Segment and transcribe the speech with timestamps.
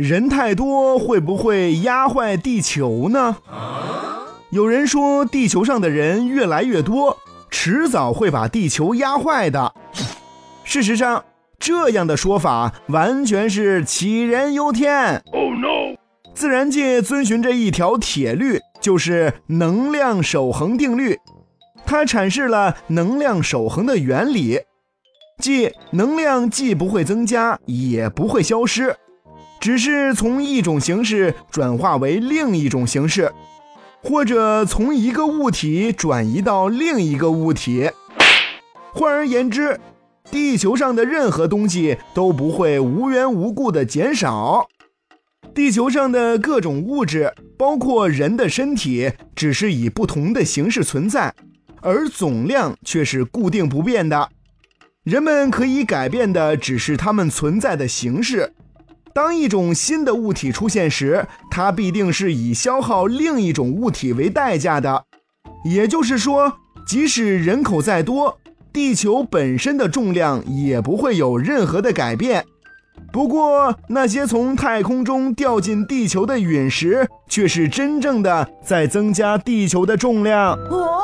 [0.00, 3.36] 人太多会不会压坏地球呢？
[4.48, 7.18] 有人说地球上的人越来越多，
[7.50, 9.74] 迟早会把地球压坏的。
[10.64, 11.22] 事实上，
[11.58, 15.22] 这样的说法完全是杞人忧天。
[15.34, 15.94] Oh no！
[16.34, 21.18] 自然界遵循着一条铁律，就是能量守恒定律。
[21.84, 24.60] 它阐释了能量守恒的原理，
[25.38, 28.96] 即能量既不会增加，也不会消失，
[29.60, 33.30] 只是从一种形式转化为另一种形式，
[34.02, 37.90] 或者从一个物体转移到另一个物体。
[38.92, 39.78] 换而言之，
[40.30, 44.66] 地球上的任何东西都不会无缘无故的减少。
[45.54, 51.34] 地球上的各种物质，包括人的身体，只是以不同的形式存在。
[51.82, 54.28] 而总量却是固定不变的，
[55.02, 58.52] 人们可以改变的只是它们存在的形式。
[59.22, 65.04] 当一种新的物体出现时，它必定是以消耗另一种物体为代价的。
[65.62, 66.54] 也就是说，
[66.86, 68.38] 即使人口再多，
[68.72, 72.46] 地球本身的重量也不会有任何的改变。
[73.12, 80.54] 不过，那些从太空中掉进地球的陨石，却是真正的在增加地球的重量。
[80.70, 81.02] 哦。